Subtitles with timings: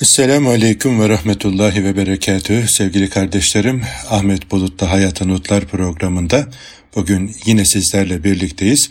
[0.00, 3.82] Esselamu Aleyküm ve Rahmetullahi ve Berekatühü sevgili kardeşlerim.
[4.10, 6.48] Ahmet Bulut'ta Hayata Notlar programında
[6.96, 8.90] bugün yine sizlerle birlikteyiz.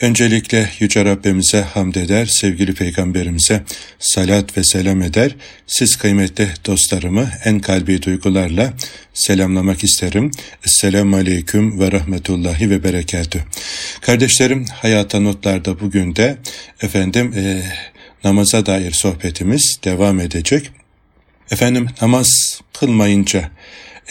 [0.00, 3.62] Öncelikle Yüce Rabbimize hamd eder, sevgili Peygamberimize
[3.98, 5.36] salat ve selam eder.
[5.66, 8.72] Siz kıymetli dostlarımı en kalbi duygularla
[9.14, 10.30] selamlamak isterim.
[10.66, 13.42] Esselamu Aleyküm ve Rahmetullahi ve Berekatühü.
[14.00, 16.38] Kardeşlerim Hayata Notlar'da bugün de
[16.82, 17.32] efendim...
[17.36, 17.62] E,
[18.24, 20.70] namaza dair sohbetimiz devam edecek.
[21.50, 23.50] Efendim namaz kılmayınca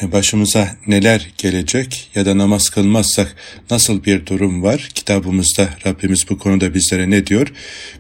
[0.02, 3.36] e, başımıza neler gelecek ya da namaz kılmazsak
[3.72, 4.90] nasıl bir durum var?
[4.94, 7.48] Kitabımızda Rabbimiz bu konuda bizlere ne diyor?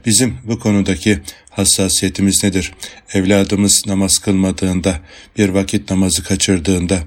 [0.05, 2.71] Bizim bu konudaki hassasiyetimiz nedir?
[3.13, 4.99] Evladımız namaz kılmadığında,
[5.37, 6.99] bir vakit namazı kaçırdığında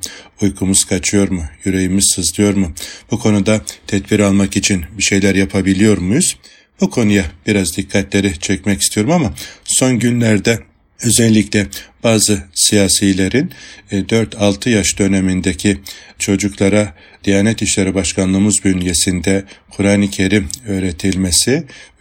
[0.42, 1.44] uykumuz kaçıyor mu?
[1.64, 2.72] Yüreğimiz sızlıyor mu?
[3.10, 6.36] Bu konuda tedbir almak için bir şeyler yapabiliyor muyuz?
[6.80, 10.58] Bu konuya biraz dikkatleri çekmek istiyorum ama son günlerde
[11.04, 11.66] özellikle
[12.04, 13.50] bazı siyasilerin
[13.92, 15.80] 4-6 e, yaş dönemindeki
[16.18, 21.50] çocuklara Diyanet İşleri Başkanlığımız bünyesinde Kur'an-ı Kerim öğretilmesi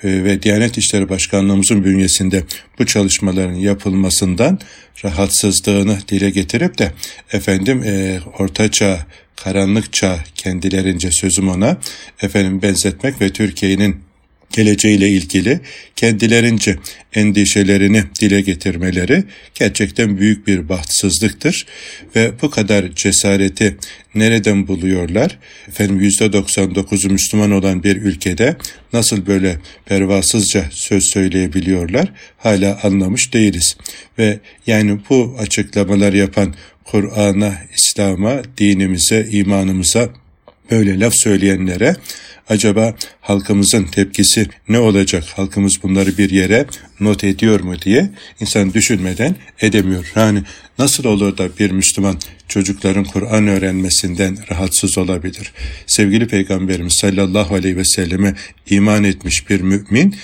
[0.03, 2.43] e, ve Diyanet İşleri Başkanlığımızın bünyesinde
[2.79, 4.59] bu çalışmaların yapılmasından
[5.05, 6.91] rahatsızlığını dile getirip de
[7.31, 11.77] efendim e, orta çağ, karanlık çağ kendilerince sözüm ona
[12.21, 14.12] efendim benzetmek ve Türkiye'nin
[14.53, 15.59] geleceğiyle ilgili
[15.95, 16.75] kendilerince
[17.13, 19.23] endişelerini dile getirmeleri
[19.55, 21.65] gerçekten büyük bir bahtsızlıktır
[22.15, 23.77] ve bu kadar cesareti
[24.15, 25.39] nereden buluyorlar?
[25.67, 28.55] Efendim %99'u Müslüman olan bir ülkede
[28.93, 32.13] nasıl böyle pervasızca söz söyleyebiliyorlar?
[32.37, 33.77] Hala anlamış değiliz.
[34.17, 40.09] Ve yani bu açıklamalar yapan Kur'an'a, İslam'a, dinimize, imanımıza
[40.71, 41.95] böyle laf söyleyenlere
[42.49, 45.23] acaba halkımızın tepkisi ne olacak?
[45.35, 46.65] Halkımız bunları bir yere
[46.99, 50.11] not ediyor mu diye insan düşünmeden edemiyor.
[50.15, 50.43] Yani
[50.79, 55.51] nasıl olur da bir Müslüman çocukların Kur'an öğrenmesinden rahatsız olabilir?
[55.87, 58.35] Sevgili Peygamberimiz sallallahu aleyhi ve selleme
[58.69, 60.15] iman etmiş bir mümin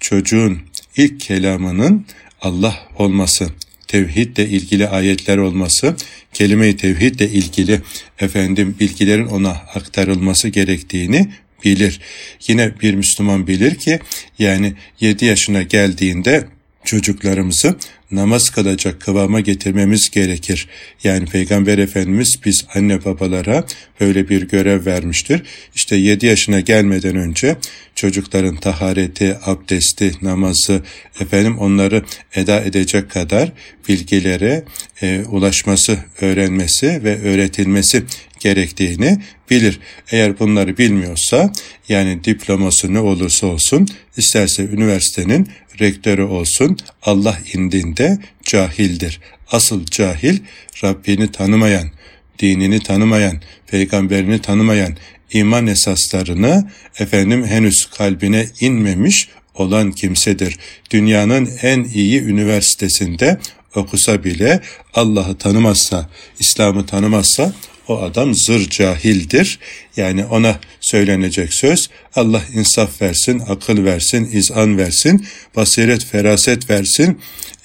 [0.00, 0.58] çocuğun
[0.96, 2.06] ilk kelamının
[2.40, 3.48] Allah olması,
[3.88, 5.96] tevhidle ilgili ayetler olması,
[6.32, 7.80] kelime-i tevhidle ilgili
[8.18, 11.28] efendim bilgilerin ona aktarılması gerektiğini
[11.64, 12.00] bilir.
[12.48, 14.00] Yine bir Müslüman bilir ki
[14.38, 16.44] yani 7 yaşına geldiğinde
[16.84, 17.76] çocuklarımızı
[18.12, 20.68] namaz kılacak kıvama getirmemiz gerekir.
[21.04, 23.64] Yani Peygamber Efendimiz biz anne babalara
[24.00, 25.42] böyle bir görev vermiştir.
[25.74, 27.56] İşte 7 yaşına gelmeden önce
[27.94, 30.82] çocukların tahareti, abdesti, namazı,
[31.20, 33.52] efendim onları eda edecek kadar
[33.88, 34.64] bilgilere
[35.02, 38.02] e, ulaşması, öğrenmesi ve öğretilmesi
[38.42, 39.18] gerektiğini
[39.50, 39.80] bilir.
[40.10, 41.52] Eğer bunları bilmiyorsa
[41.88, 45.48] yani diploması ne olursa olsun isterse üniversitenin
[45.80, 49.20] rektörü olsun Allah indinde cahildir.
[49.50, 50.38] Asıl cahil
[50.84, 51.90] Rabbini tanımayan,
[52.38, 54.96] dinini tanımayan, peygamberini tanımayan,
[55.32, 60.58] iman esaslarını efendim henüz kalbine inmemiş olan kimsedir.
[60.90, 63.38] Dünyanın en iyi üniversitesinde
[63.74, 64.60] okusa bile
[64.94, 66.08] Allah'ı tanımazsa,
[66.40, 67.52] İslam'ı tanımazsa
[67.88, 69.58] o adam zır cahildir.
[69.96, 75.26] Yani ona söylenecek söz Allah insaf versin, akıl versin, izan versin,
[75.56, 77.18] basiret, feraset versin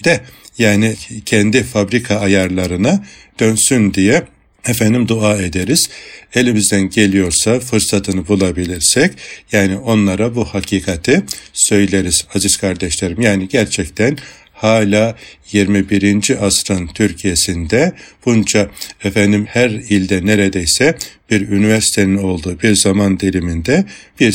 [0.04, 0.22] de
[0.58, 0.96] yani
[1.26, 3.04] kendi fabrika ayarlarına
[3.40, 4.24] dönsün diye
[4.68, 5.90] efendim dua ederiz.
[6.34, 9.12] Elimizden geliyorsa fırsatını bulabilirsek
[9.52, 11.24] yani onlara bu hakikati
[11.54, 13.22] söyleriz aziz kardeşlerim.
[13.22, 14.18] Yani gerçekten
[14.58, 15.16] hala
[15.52, 16.46] 21.
[16.46, 17.94] asrın Türkiye'sinde
[18.26, 18.70] bunca
[19.04, 20.98] efendim her ilde neredeyse
[21.32, 23.86] bir üniversitenin olduğu bir zaman diliminde
[24.20, 24.32] bir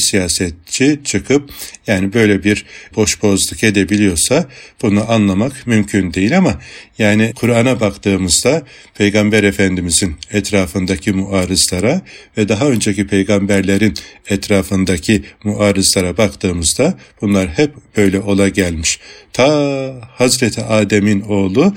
[0.72, 1.50] siyasetçi çıkıp
[1.86, 2.64] yani böyle bir
[2.96, 4.48] boş bozluk edebiliyorsa
[4.82, 6.60] bunu anlamak mümkün değil ama
[6.98, 8.62] yani Kur'an'a baktığımızda
[8.94, 12.00] Peygamber Efendimizin etrafındaki muarızlara
[12.36, 13.94] ve daha önceki peygamberlerin
[14.28, 18.98] etrafındaki muarızlara baktığımızda bunlar hep böyle ola gelmiş.
[19.32, 21.74] Ta Hazreti Adem'in oğlu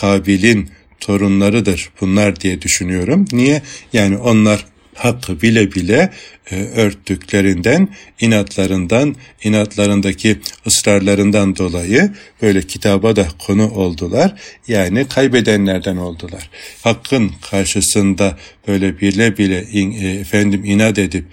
[0.00, 3.24] Kabil'in torunlarıdır bunlar diye düşünüyorum.
[3.32, 3.62] Niye?
[3.92, 6.10] Yani onlar hakkı bile bile
[6.50, 7.88] e, örttüklerinden,
[8.20, 12.12] inatlarından, inatlarındaki ısrarlarından dolayı
[12.42, 14.34] böyle kitaba da konu oldular.
[14.68, 16.50] Yani kaybedenlerden oldular.
[16.82, 21.24] Hakkın karşısında böyle bile bile in, e, efendim inat edip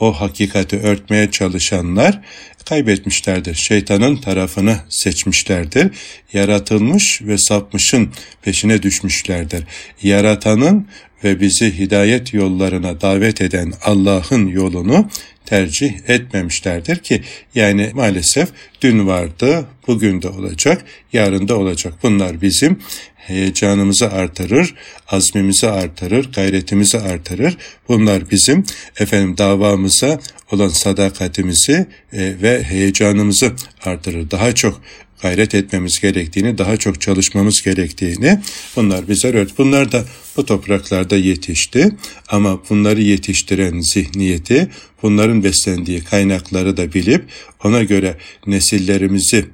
[0.00, 2.20] o hakikati örtmeye çalışanlar
[2.68, 3.54] kaybetmişlerdir.
[3.54, 5.90] Şeytanın tarafını seçmişlerdir.
[6.32, 8.12] Yaratılmış ve sapmışın
[8.42, 9.64] peşine düşmüşlerdir.
[10.02, 10.88] Yaratanın
[11.24, 15.08] ve bizi hidayet yollarına davet eden Allah'ın yolunu
[15.46, 17.22] tercih etmemişlerdir ki
[17.54, 18.48] yani maalesef
[18.82, 21.94] dün vardı, bugün de olacak, yarın da olacak.
[22.02, 22.78] Bunlar bizim
[23.16, 24.74] heyecanımızı artırır,
[25.08, 27.56] azmimizi artırır, gayretimizi artırır.
[27.88, 28.64] Bunlar bizim
[29.00, 30.20] efendim davamıza
[30.52, 33.52] olan sadakatimizi e, ve heyecanımızı
[33.84, 34.30] artırır.
[34.30, 34.80] Daha çok
[35.22, 38.38] gayret etmemiz gerektiğini, daha çok çalışmamız gerektiğini
[38.76, 39.58] bunlar bize öğret.
[39.58, 40.04] Bunlar da
[40.36, 41.88] bu topraklarda yetişti
[42.28, 44.68] ama bunları yetiştiren zihniyeti,
[45.02, 47.24] bunların beslendiği kaynakları da bilip
[47.64, 48.16] ona göre
[48.46, 49.44] nesillerimizi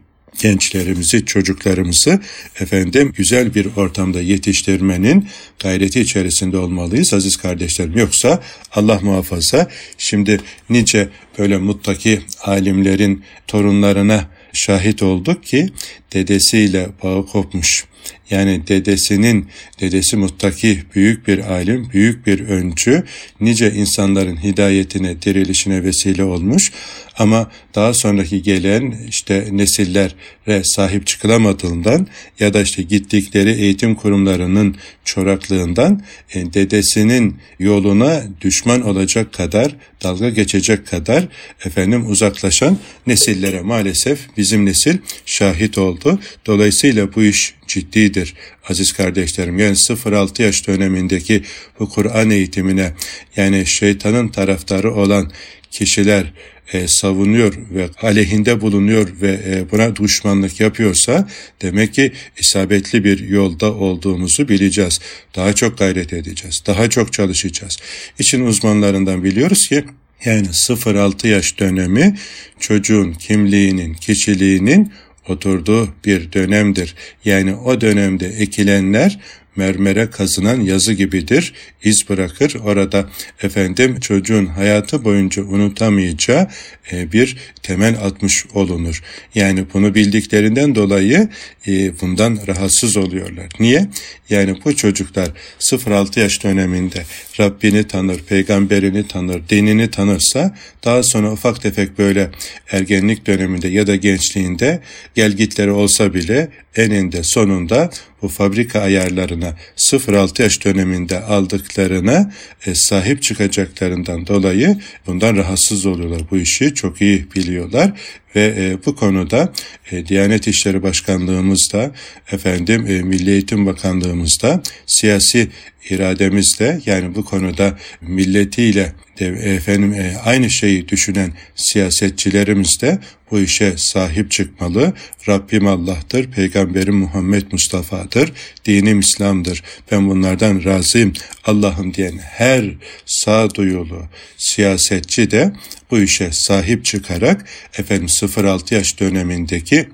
[0.41, 2.20] gençlerimizi, çocuklarımızı
[2.61, 5.29] efendim güzel bir ortamda yetiştirmenin
[5.62, 7.99] gayreti içerisinde olmalıyız aziz kardeşlerim.
[7.99, 8.43] Yoksa
[8.73, 11.08] Allah muhafaza şimdi nice
[11.38, 15.69] böyle muttaki alimlerin torunlarına şahit olduk ki
[16.13, 17.85] dedesiyle bağı kopmuş.
[18.32, 19.46] Yani dedesinin,
[19.81, 23.05] dedesi muttaki büyük bir alim, büyük bir öncü,
[23.40, 26.73] nice insanların hidayetine, dirilişine vesile olmuş.
[27.19, 32.06] Ama daha sonraki gelen işte nesillere sahip çıkılamadığından
[32.40, 36.02] ya da işte gittikleri eğitim kurumlarının çoraklığından
[36.34, 41.29] e, dedesinin yoluna düşman olacak kadar, dalga geçecek kadar
[41.64, 46.19] efendim uzaklaşan nesillere maalesef bizim nesil şahit oldu.
[46.46, 48.22] Dolayısıyla bu iş ciddidir
[48.69, 49.59] aziz kardeşlerim.
[49.59, 51.43] Yani 0-6 yaş dönemindeki
[51.79, 52.93] bu Kur'an eğitimine
[53.37, 55.33] yani şeytanın taraftarı olan
[55.71, 56.33] kişiler
[56.73, 61.29] e, savunuyor ve aleyhinde bulunuyor ve e, buna düşmanlık yapıyorsa
[61.63, 65.01] demek ki isabetli bir yolda olduğumuzu bileceğiz.
[65.37, 66.63] Daha çok gayret edeceğiz.
[66.67, 67.79] Daha çok çalışacağız.
[68.19, 69.85] İçin uzmanlarından biliyoruz ki
[70.25, 72.17] yani 0-6 yaş dönemi
[72.61, 74.93] çocuğun kimliğinin, kişiliğinin
[75.29, 76.95] oturduğu bir dönemdir.
[77.25, 79.19] Yani o dönemde ekilenler
[79.57, 81.53] mermere kazınan yazı gibidir.
[81.85, 82.55] iz bırakır.
[82.65, 83.11] Orada
[83.43, 86.49] efendim çocuğun hayatı boyunca unutamayacağı
[86.93, 89.03] e, bir temel atmış olunur.
[89.35, 91.29] Yani bunu bildiklerinden dolayı
[91.67, 93.47] e, bundan rahatsız oluyorlar.
[93.61, 93.89] Niye?
[94.31, 95.29] Yani bu çocuklar
[95.61, 97.05] 0-6 yaş döneminde
[97.41, 102.31] Rabbini tanır, peygamberini tanır, dinini tanırsa daha sonra ufak tefek böyle
[102.73, 104.81] ergenlik döneminde ya da gençliğinde
[105.15, 107.91] gelgitleri olsa bile eninde sonunda
[108.23, 112.33] bu fabrika ayarlarına 0-6 yaş döneminde aldıklarına
[112.67, 116.21] e, sahip çıkacaklarından dolayı bundan rahatsız oluyorlar.
[116.31, 117.93] Bu işi çok iyi biliyorlar
[118.37, 119.52] ve e, bu konuda
[119.90, 121.90] e, Diyanet İşleri Başkanlığımızda
[122.32, 125.49] efendim e, Milli Eğitim Bakanlığımızda siyasi
[125.90, 132.99] irademizle yani bu konuda milletiyle de, efendim e, aynı şeyi düşünen siyasetçilerimiz de
[133.31, 134.93] bu işe sahip çıkmalı.
[135.29, 138.32] Rabbim Allah'tır, Peygamberim Muhammed Mustafa'dır,
[138.64, 139.62] dinim İslam'dır.
[139.90, 141.12] Ben bunlardan razıyım
[141.44, 142.64] Allah'ım diyen her
[143.06, 144.02] sağduyulu
[144.37, 145.52] siyasetçi de
[145.93, 147.44] bu işe sahip çıkarak
[147.79, 149.89] efendim 0-6 yaş dönemindeki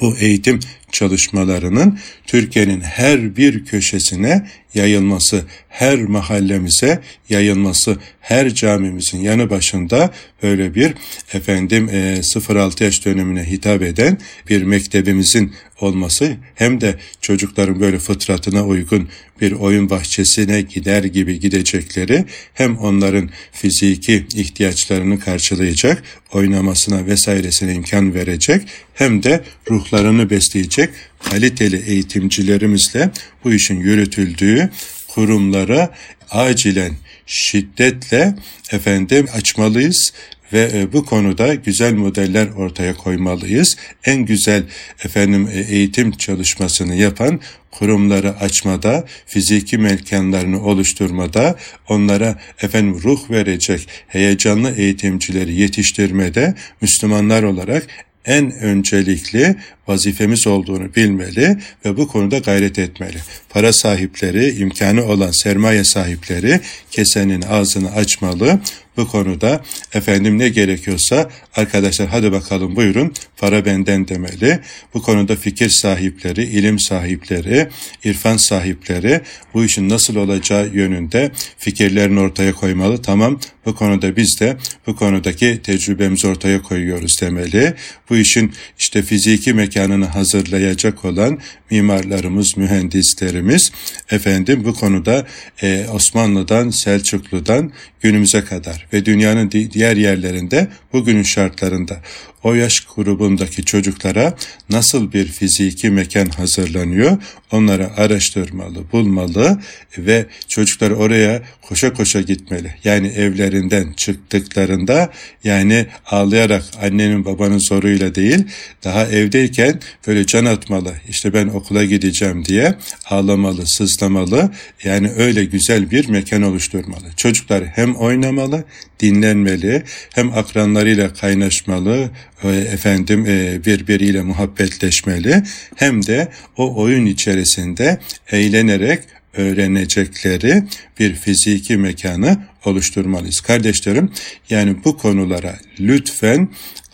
[0.00, 0.60] bu eğitim
[0.92, 10.10] çalışmalarının Türkiye'nin her bir köşesine yayılması, her mahallemize yayılması, her camimizin yanı başında
[10.42, 10.94] böyle bir
[11.32, 14.18] efendim e, 0-6 yaş dönemine hitap eden
[14.48, 19.08] bir mektebimizin olması hem de çocukların böyle fıtratına uygun
[19.40, 22.24] bir oyun bahçesine gider gibi gidecekleri
[22.54, 26.02] hem onların fiziki ihtiyaçlarını karşılayacak,
[26.32, 28.62] oynamasına vesairesine imkan verecek
[28.94, 30.81] hem de ruhlarını besleyecek
[31.18, 33.10] kaliteli eğitimcilerimizle
[33.44, 34.70] bu işin yürütüldüğü
[35.08, 35.94] kurumlara
[36.30, 36.92] acilen
[37.26, 38.34] şiddetle
[38.72, 40.12] efendim açmalıyız
[40.52, 43.76] ve e, bu konuda güzel modeller ortaya koymalıyız.
[44.04, 44.62] En güzel
[45.04, 51.56] efendim e, eğitim çalışmasını yapan kurumları açmada, fiziki mekanlarını oluşturmada,
[51.88, 57.86] onlara efendim ruh verecek heyecanlı eğitimcileri yetiştirmede Müslümanlar olarak
[58.26, 59.56] en öncelikli
[59.88, 63.16] vazifemiz olduğunu bilmeli ve bu konuda gayret etmeli.
[63.50, 66.60] Para sahipleri, imkanı olan sermaye sahipleri
[66.90, 68.60] kesenin ağzını açmalı.
[68.96, 69.64] Bu konuda
[69.94, 74.60] efendim ne gerekiyorsa arkadaşlar hadi bakalım buyurun para benden demeli.
[74.94, 77.68] Bu konuda fikir sahipleri, ilim sahipleri,
[78.04, 79.20] irfan sahipleri
[79.54, 83.02] bu işin nasıl olacağı yönünde fikirlerini ortaya koymalı.
[83.02, 87.74] Tamam Bu konuda biz de bu konudaki tecrübemizi ortaya koyuyoruz demeli.
[88.10, 91.38] Bu işin işte fiziki mekanını hazırlayacak olan
[91.70, 93.72] mimarlarımız, mühendislerimiz
[94.10, 95.26] efendim bu konuda
[95.62, 102.00] e, Osmanlı'dan, Selçuklu'dan günümüze kadar ve dünyanın diğer yerlerinde bugünün şartlarında
[102.42, 104.34] o yaş grubundaki çocuklara
[104.70, 107.18] nasıl bir fiziki mekan hazırlanıyor
[107.52, 109.60] onları araştırmalı, bulmalı
[109.98, 112.74] ve çocuklar oraya koşa koşa gitmeli.
[112.84, 113.06] Yani
[113.52, 115.10] evlerinden çıktıklarında
[115.44, 118.44] yani ağlayarak annenin babanın zoruyla değil
[118.84, 120.92] daha evdeyken böyle can atmalı.
[121.08, 122.74] İşte ben okula gideceğim diye
[123.10, 124.50] ağlamalı, sızlamalı.
[124.84, 127.04] Yani öyle güzel bir mekan oluşturmalı.
[127.16, 128.64] Çocuklar hem oynamalı,
[129.00, 129.82] dinlenmeli,
[130.14, 132.10] hem akranlarıyla kaynaşmalı,
[132.44, 135.42] e, efendim e, birbiriyle muhabbetleşmeli,
[135.76, 137.98] hem de o oyun içerisinde
[138.32, 139.00] eğlenerek
[139.36, 140.64] öğrenecekleri
[140.98, 143.40] bir fiziki mekanı oluşturmalıyız.
[143.40, 144.10] Kardeşlerim
[144.50, 146.48] yani bu konulara lütfen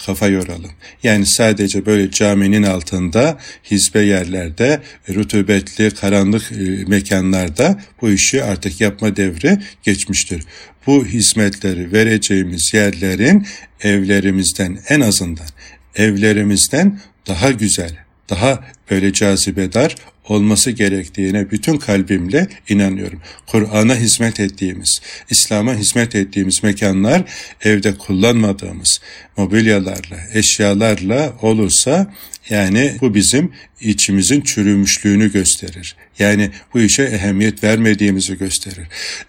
[0.06, 0.70] kafa yoralım.
[1.02, 3.38] Yani sadece böyle caminin altında
[3.70, 4.82] hizbe yerlerde
[5.14, 10.42] rutubetli karanlık e, mekanlarda bu işi artık yapma devri geçmiştir.
[10.86, 13.46] Bu hizmetleri vereceğimiz yerlerin
[13.80, 15.46] evlerimizden en azından
[15.94, 17.96] evlerimizden daha güzel,
[18.30, 19.96] daha böyle cazibedar
[20.28, 23.20] olması gerektiğine bütün kalbimle inanıyorum.
[23.46, 27.22] Kur'an'a hizmet ettiğimiz, İslam'a hizmet ettiğimiz mekanlar
[27.64, 29.00] evde kullanmadığımız
[29.36, 32.14] mobilyalarla, eşyalarla olursa
[32.50, 35.96] yani bu bizim içimizin çürümüşlüğünü gösterir.
[36.18, 38.86] Yani bu işe ehemmiyet vermediğimizi gösterir.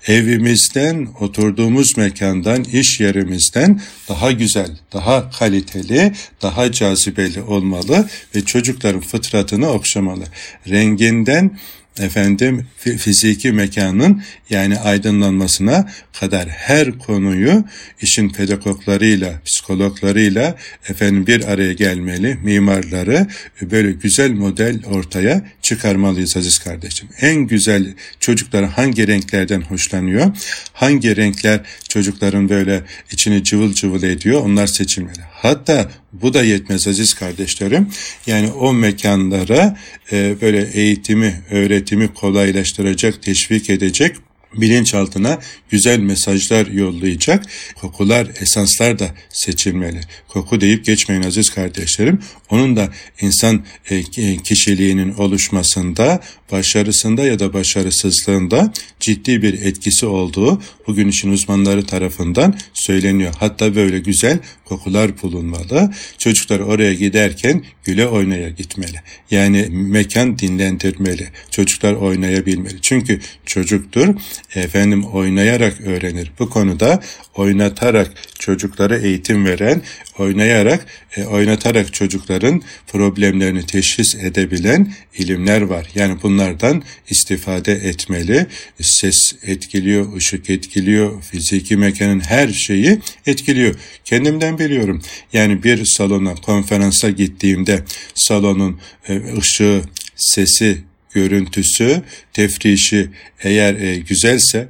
[0.07, 9.69] Evimizden, oturduğumuz mekandan, iş yerimizden daha güzel, daha kaliteli, daha cazibeli olmalı ve çocukların fıtratını
[9.69, 10.23] okşamalı.
[10.69, 11.59] Renginden,
[11.99, 15.89] efendim fiziki mekanın yani aydınlanmasına
[16.19, 17.63] kadar her konuyu
[18.01, 20.55] işin pedagoglarıyla, psikologlarıyla
[20.89, 23.27] efendim bir araya gelmeli, mimarları
[23.61, 27.09] böyle güzel model ortaya çıkarmalıyız aziz kardeşim.
[27.21, 30.31] En güzel çocuklar hangi renklerden hoşlanıyor?
[30.73, 34.41] Hangi renkler çocukların böyle içini cıvıl cıvıl ediyor?
[34.41, 35.21] Onlar seçilmeli.
[35.31, 37.87] Hatta bu da yetmez aziz kardeşlerim.
[38.27, 39.77] Yani o mekanlara
[40.11, 44.15] e, böyle eğitimi, öğretimi kolaylaştıracak, teşvik edecek
[44.55, 45.39] bilinçaltına
[45.69, 50.01] güzel mesajlar yollayacak kokular, esanslar da seçilmeli.
[50.27, 52.19] Koku deyip geçmeyin aziz kardeşlerim.
[52.49, 52.89] Onun da
[53.21, 54.03] insan e,
[54.43, 56.19] kişiliğinin oluşmasında,
[56.51, 63.33] başarısında ya da başarısızlığında ciddi bir etkisi olduğu bugün işin uzmanları tarafından söyleniyor.
[63.39, 65.93] Hatta böyle güzel kokular bulunmalı.
[66.17, 69.01] Çocuklar oraya giderken güle oynaya gitmeli.
[69.31, 71.27] Yani mekan dinlendirmeli.
[71.51, 72.81] Çocuklar oynayabilmeli.
[72.81, 74.15] Çünkü çocuktur
[74.55, 76.31] efendim oynayarak öğrenir.
[76.39, 77.01] Bu konuda
[77.35, 79.81] oynatarak çocuklara eğitim veren,
[80.17, 80.85] oynayarak,
[81.17, 85.87] e, oynatarak çocukların problemlerini teşhis edebilen ilimler var.
[85.95, 88.47] Yani bunlardan istifade etmeli.
[88.81, 93.75] Ses etkiliyor, ışık etkiliyor, fiziki mekanın her şeyi etkiliyor.
[94.05, 95.01] Kendimden biliyorum.
[95.33, 97.83] Yani bir salona, konferansa gittiğimde
[98.15, 99.81] salonun e, ışığı,
[100.15, 100.77] sesi,
[101.11, 102.01] görüntüsü,
[102.39, 103.09] tefrişi
[103.43, 104.67] eğer e, güzelse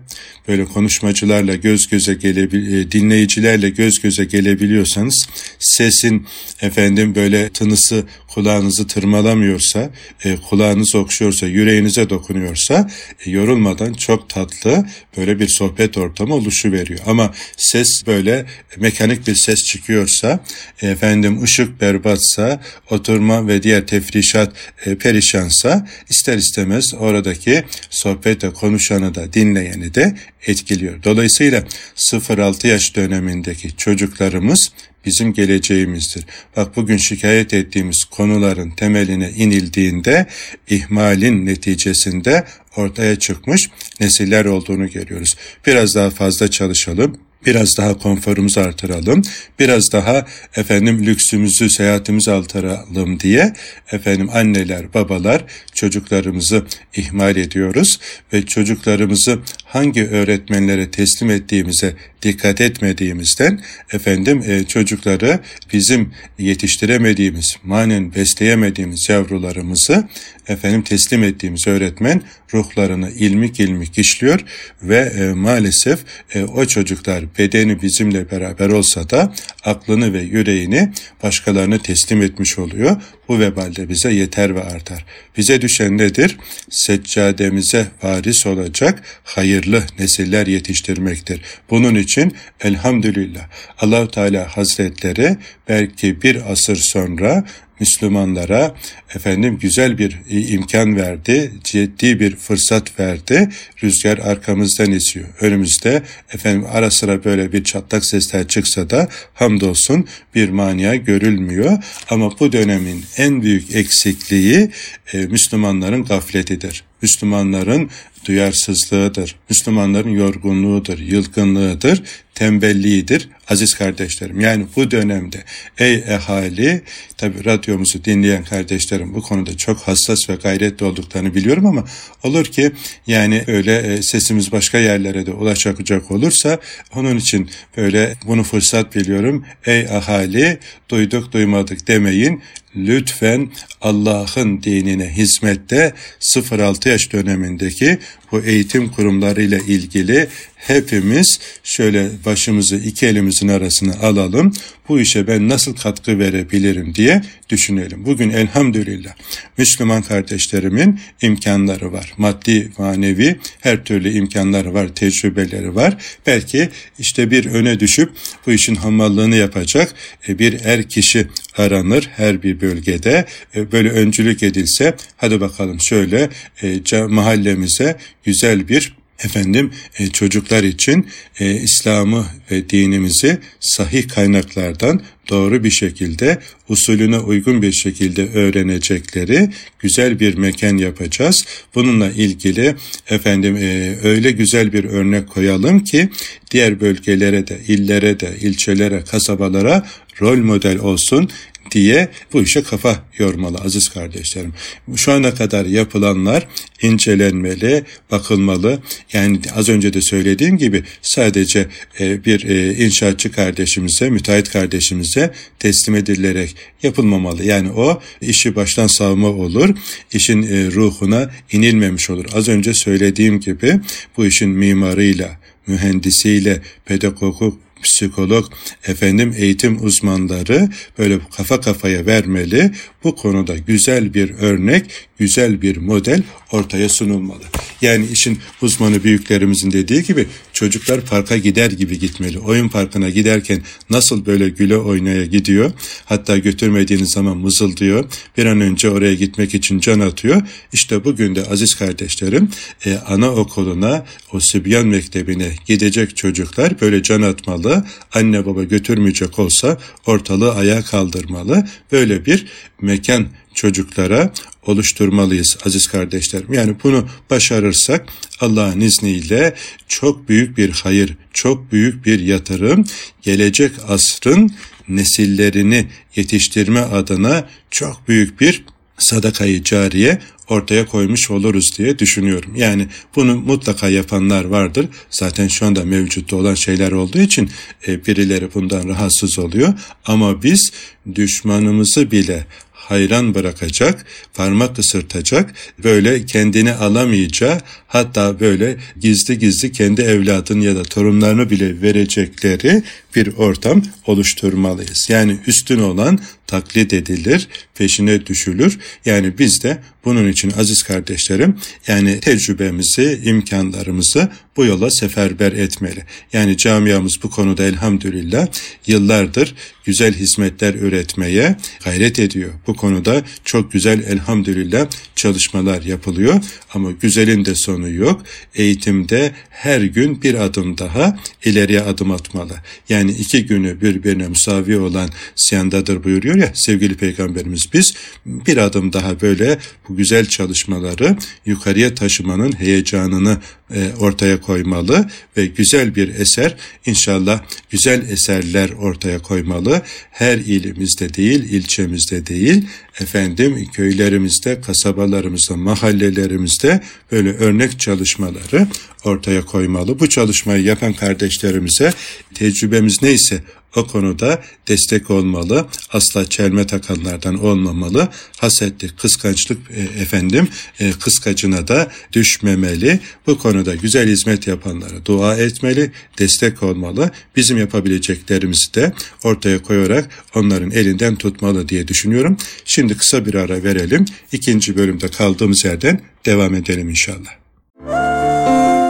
[0.47, 5.27] böyle konuşmacılarla göz göze gelebil e, dinleyicilerle göz göze gelebiliyorsanız
[5.59, 6.27] sesin
[6.61, 9.89] efendim böyle tınısı kulağınızı tırmalamıyorsa,
[10.25, 12.89] e, kulağınız okşuyorsa, yüreğinize dokunuyorsa
[13.25, 14.85] e, yorulmadan çok tatlı
[15.17, 16.99] böyle bir sohbet ortamı oluşu veriyor.
[17.05, 18.45] Ama ses böyle
[18.77, 20.39] mekanik bir ses çıkıyorsa,
[20.81, 24.53] efendim ışık berbatsa, oturma ve diğer tefrişat
[24.85, 27.58] e, perişansa ister istemez oradaki
[27.89, 31.03] sohbete konuşanı da dinleyeni de etkiliyor.
[31.03, 31.63] Dolayısıyla
[31.95, 34.71] 0-6 yaş dönemindeki çocuklarımız
[35.05, 36.25] bizim geleceğimizdir.
[36.55, 40.27] Bak bugün şikayet ettiğimiz konuların temeline inildiğinde
[40.69, 45.35] ihmalin neticesinde ortaya çıkmış nesiller olduğunu görüyoruz.
[45.67, 49.21] Biraz daha fazla çalışalım biraz daha konforumuzu artıralım,
[49.59, 53.53] biraz daha efendim lüksümüzü, seyahatimizi artıralım diye
[53.91, 56.65] efendim anneler, babalar çocuklarımızı
[56.95, 57.99] ihmal ediyoruz
[58.33, 59.39] ve çocuklarımızı
[59.69, 63.61] hangi öğretmenlere teslim ettiğimize dikkat etmediğimizden
[63.93, 65.39] efendim e, çocukları
[65.73, 70.07] bizim yetiştiremediğimiz, manen besleyemediğimiz yavrularımızı
[70.47, 72.21] efendim teslim ettiğimiz öğretmen
[72.53, 74.39] ruhlarını ilmik ilmik işliyor
[74.81, 75.99] ve e, maalesef
[76.33, 79.33] e, o çocuklar bedeni bizimle beraber olsa da
[79.65, 80.91] aklını ve yüreğini
[81.23, 83.01] başkalarına teslim etmiş oluyor.
[83.29, 85.05] Bu vebal de bize yeter ve artar.
[85.37, 86.37] Bize düşen nedir?
[86.69, 91.41] Seccademize varis olacak hayırlı nesiller yetiştirmektir.
[91.69, 93.47] Bunun için elhamdülillah
[93.79, 95.37] Allahu Teala Hazretleri
[95.69, 97.45] belki bir asır sonra
[97.79, 98.75] Müslümanlara
[99.15, 103.49] efendim güzel bir imkan verdi, ciddi bir fırsat verdi.
[103.83, 105.27] Rüzgar arkamızdan esiyor.
[105.41, 111.83] Önümüzde efendim ara sıra böyle bir çatlak sesler çıksa da hamdolsun bir mania görülmüyor.
[112.09, 114.69] Ama bu dönemin en büyük eksikliği
[115.13, 116.88] e, Müslümanların gafletidir.
[117.01, 117.89] Müslümanların
[118.25, 119.35] duyarsızlığıdır.
[119.49, 122.03] Müslümanların yorgunluğudur, yılgınlığıdır,
[122.35, 124.39] tembelliğidir aziz kardeşlerim.
[124.39, 125.43] Yani bu dönemde
[125.77, 126.81] ey ehali
[127.17, 131.85] tabi radyomuzu dinleyen kardeşlerim bu konuda çok hassas ve gayretli olduklarını biliyorum ama
[132.23, 132.71] olur ki
[133.07, 136.59] yani öyle e, sesimiz başka yerlere de ulaşacak olursa
[136.95, 139.45] onun için böyle bunu fırsat biliyorum.
[139.65, 142.41] Ey ahali duyduk duymadık demeyin
[142.75, 143.49] lütfen
[143.81, 147.99] Allah'ın dinine hizmette 0-6 yaş dönemindeki
[148.31, 154.53] bu eğitim kurumlarıyla ilgili hepimiz şöyle başımızı iki elimizin arasına alalım.
[154.89, 158.05] Bu işe ben nasıl katkı verebilirim diye düşünelim.
[158.05, 159.11] Bugün elhamdülillah
[159.57, 162.13] Müslüman kardeşlerimin imkanları var.
[162.17, 165.97] Maddi, manevi her türlü imkanları var, tecrübeleri var.
[166.27, 166.69] Belki
[166.99, 168.11] işte bir öne düşüp
[168.47, 169.93] bu işin hamallığını yapacak
[170.27, 173.25] e, bir er kişi aranır her bir bölgede.
[173.55, 176.29] E, böyle öncülük edilse hadi bakalım şöyle
[176.63, 181.07] e, mahallemize güzel bir efendim e, çocuklar için
[181.39, 189.49] e, İslam'ı ve dinimizi sahih kaynaklardan doğru bir şekilde usulüne uygun bir şekilde öğrenecekleri
[189.79, 191.45] güzel bir mekan yapacağız.
[191.75, 192.75] Bununla ilgili
[193.09, 196.09] efendim e, öyle güzel bir örnek koyalım ki
[196.51, 199.87] diğer bölgelere de, illere de, ilçelere, kasabalara
[200.21, 201.29] rol model olsun
[201.71, 204.53] diye bu işe kafa yormalı aziz kardeşlerim.
[204.95, 206.47] Şu ana kadar yapılanlar
[206.81, 208.79] incelenmeli, bakılmalı.
[209.13, 211.67] Yani az önce de söylediğim gibi sadece
[211.99, 217.45] e, bir e, inşaatçı kardeşimize, müteahhit kardeşimize teslim edilerek yapılmamalı.
[217.45, 219.75] Yani o işi baştan savma olur,
[220.13, 222.25] işin e, ruhuna inilmemiş olur.
[222.33, 223.79] Az önce söylediğim gibi
[224.17, 228.45] bu işin mimarıyla, mühendisiyle, pedagogu psikolog,
[228.87, 232.71] efendim eğitim uzmanları böyle kafa kafaya vermeli.
[233.03, 237.43] Bu konuda güzel bir örnek, güzel bir model ortaya sunulmalı.
[237.81, 242.39] Yani işin uzmanı büyüklerimizin dediği gibi çocuklar parka gider gibi gitmeli.
[242.39, 245.71] Oyun parkına giderken nasıl böyle güle oynaya gidiyor,
[246.05, 248.05] hatta götürmediğiniz zaman mızıldıyor,
[248.37, 250.41] bir an önce oraya gitmek için can atıyor.
[250.73, 252.49] İşte bugün de aziz kardeşlerim
[252.85, 260.53] e, anaokuluna, o Sibyan Mektebi'ne gidecek çocuklar böyle can atmalı, anne baba götürmeyecek olsa ortalığı
[260.53, 261.67] ayağa kaldırmalı.
[261.91, 262.45] Böyle bir
[262.81, 264.33] mekan çocuklara
[264.65, 266.53] oluşturmalıyız aziz kardeşlerim.
[266.53, 268.05] Yani bunu başarırsak
[268.39, 269.55] Allah'ın izniyle
[269.87, 272.85] çok büyük bir hayır, çok büyük bir yatırım
[273.21, 274.51] gelecek asrın
[274.89, 278.63] nesillerini yetiştirme adına çok büyük bir
[278.97, 282.55] sadakayı cariye ortaya koymuş oluruz diye düşünüyorum.
[282.55, 284.87] Yani bunu mutlaka yapanlar vardır.
[285.09, 287.49] Zaten şu anda mevcutta olan şeyler olduğu için
[287.87, 289.73] e, birileri bundan rahatsız oluyor.
[290.05, 290.71] Ama biz
[291.15, 292.45] düşmanımızı bile
[292.89, 300.83] hayran bırakacak, parmak ısırtacak, böyle kendini alamayacağı, hatta böyle gizli gizli kendi evladını ya da
[300.83, 302.83] torunlarını bile verecekleri
[303.15, 305.09] bir ortam oluşturmalıyız.
[305.09, 308.79] Yani üstün olan taklit edilir, peşine düşülür.
[309.05, 311.57] Yani biz de bunun için aziz kardeşlerim
[311.87, 316.03] yani tecrübemizi, imkanlarımızı bu yola seferber etmeli.
[316.33, 318.47] Yani camiamız bu konuda elhamdülillah
[318.87, 322.49] yıllardır güzel hizmetler üretmeye gayret ediyor.
[322.67, 328.21] Bu konuda çok güzel elhamdülillah çalışmalar yapılıyor ama güzelin de sonu yok.
[328.55, 332.53] Eğitimde her gün bir adım daha ileriye adım atmalı.
[332.89, 337.93] Yani iki günü birbirine müsavi olan siyandadır buyuruyor ya sevgili peygamberimiz biz
[338.25, 343.37] bir adım daha böyle bu güzel çalışmaları yukarıya taşımanın heyecanını
[343.73, 349.81] e, ortaya koymalı ve güzel bir eser inşallah güzel eserler ortaya koymalı.
[350.11, 352.65] Her ilimizde değil, ilçemizde değil,
[352.99, 358.67] efendim köylerimizde, kasabalarımızda, mahallelerimizde böyle örnek çalışmaları
[359.03, 359.99] ortaya koymalı.
[359.99, 361.93] Bu çalışmayı yapan kardeşlerimize
[362.33, 363.43] tecrübemiz neyse
[363.75, 365.65] o konuda destek olmalı.
[365.93, 368.07] Asla çelme takanlardan olmamalı.
[368.37, 370.47] Hasetlik, kıskançlık e, efendim
[370.79, 372.99] e, kıskacına da düşmemeli.
[373.27, 377.11] Bu konuda güzel hizmet yapanlara dua etmeli, destek olmalı.
[377.35, 382.37] Bizim yapabileceklerimizi de ortaya koyarak onların elinden tutmalı diye düşünüyorum.
[382.65, 384.05] Şimdi kısa bir ara verelim.
[384.31, 387.39] İkinci bölümde kaldığımız yerden devam edelim inşallah.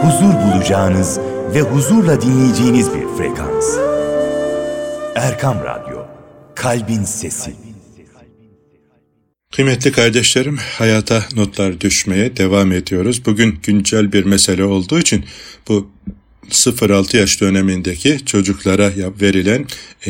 [0.02, 1.18] Huzur bulacağınız
[1.54, 3.99] ve huzurla dinleyeceğiniz bir frekans.
[5.14, 6.06] Erkam Radyo,
[6.54, 7.54] Kalbin Sesi.
[9.52, 13.26] Kıymetli kardeşlerim, hayata notlar düşmeye devam ediyoruz.
[13.26, 15.24] Bugün güncel bir mesele olduğu için
[15.68, 15.90] bu
[16.50, 19.66] 0-6 yaş dönemindeki çocuklara verilen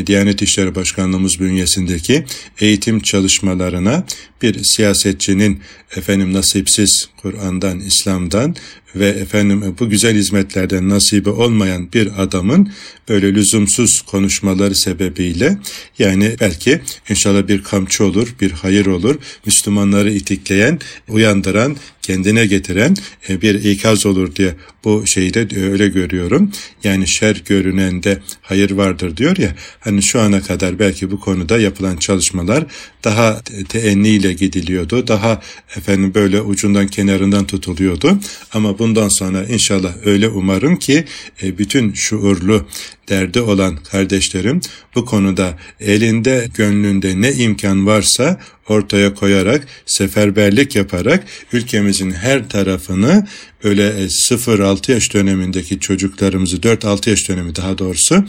[0.06, 2.24] Diyanet İşleri Başkanlığımız bünyesindeki
[2.60, 4.04] eğitim çalışmalarına
[4.42, 5.60] bir siyasetçinin
[5.96, 8.56] efendim nasipsiz Kur'an'dan, İslam'dan
[8.96, 12.72] ve efendim bu güzel hizmetlerden nasibi olmayan bir adamın
[13.08, 15.58] böyle lüzumsuz konuşmaları sebebiyle
[15.98, 22.96] yani belki inşallah bir kamçı olur, bir hayır olur, Müslümanları itikleyen, uyandıran, kendine getiren
[23.28, 26.52] e, bir ikaz olur diye bu şeyi de öyle görüyorum.
[26.84, 29.54] Yani şer görünende hayır vardır diyor ya.
[29.80, 32.64] Hani şu ana kadar belki bu konuda yapılan çalışmalar
[33.04, 35.08] daha teenniyle gidiliyordu.
[35.08, 35.42] Daha
[35.76, 38.18] efendim böyle ucundan kenarından tutuluyordu.
[38.52, 41.04] Ama bundan sonra inşallah öyle umarım ki
[41.42, 42.66] e, bütün şuurlu
[43.10, 44.60] derdi olan kardeşlerim
[44.94, 53.26] bu konuda elinde gönlünde ne imkan varsa ortaya koyarak seferberlik yaparak ülkemizin her tarafını
[53.64, 58.24] öyle 0-6 yaş dönemindeki çocuklarımızı 4-6 yaş dönemi daha doğrusu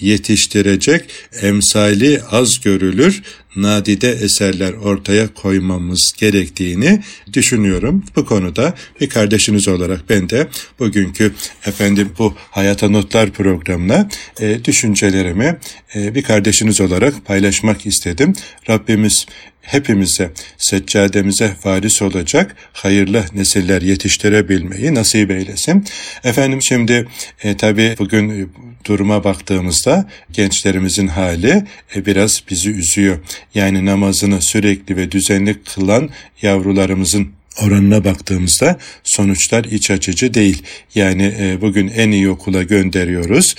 [0.00, 1.04] yetiştirecek
[1.42, 3.22] emsali az görülür
[3.56, 8.04] nadide eserler ortaya koymamız gerektiğini düşünüyorum.
[8.16, 11.32] Bu konuda bir kardeşiniz olarak ben de bugünkü
[11.66, 14.08] efendim bu Hayata Notlar programına
[14.40, 15.56] e, düşüncelerimi
[15.94, 18.32] e, bir kardeşiniz olarak paylaşmak istedim.
[18.70, 19.26] Rabbimiz
[19.66, 25.84] hepimize, seccademize varis olacak hayırlı nesiller yetiştirebilmeyi nasip eylesin.
[26.24, 27.08] Efendim şimdi
[27.44, 28.52] e, tabi bugün
[28.84, 31.64] duruma baktığımızda gençlerimizin hali
[31.96, 33.18] e, biraz bizi üzüyor.
[33.54, 36.10] Yani namazını sürekli ve düzenli kılan
[36.42, 37.28] yavrularımızın
[37.62, 40.62] oranına baktığımızda sonuçlar iç açıcı değil.
[40.94, 43.54] Yani e, bugün en iyi okula gönderiyoruz